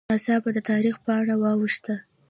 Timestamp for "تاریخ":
0.69-0.95